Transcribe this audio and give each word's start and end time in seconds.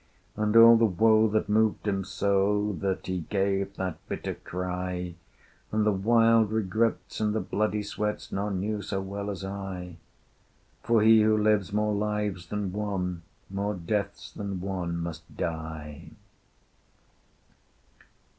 And 0.35 0.55
all 0.55 0.77
the 0.77 0.85
woe 0.87 1.27
that 1.27 1.47
moved 1.47 1.85
him 1.87 2.03
so 2.03 2.75
That 2.79 3.05
he 3.05 3.19
gave 3.29 3.75
that 3.75 3.99
bitter 4.09 4.33
cry, 4.33 5.13
And 5.71 5.85
the 5.85 5.91
wild 5.91 6.51
regrets, 6.51 7.19
and 7.19 7.35
the 7.35 7.39
bloody 7.39 7.83
sweats, 7.83 8.31
None 8.31 8.59
knew 8.61 8.81
so 8.81 8.99
well 8.99 9.29
as 9.29 9.45
I: 9.45 9.97
For 10.81 11.03
he 11.03 11.21
who 11.21 11.37
live 11.37 11.71
more 11.71 11.93
lives 11.93 12.47
than 12.47 12.73
one 12.73 13.21
More 13.47 13.75
deaths 13.75 14.31
than 14.31 14.59
one 14.59 14.97
must 14.97 15.37
die. 15.37 16.09